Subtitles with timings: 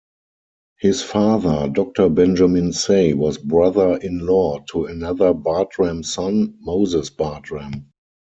[0.79, 7.91] His father, Doctor Benjamin Say, was brother-in-law to another Bartram son, Moses Bartram.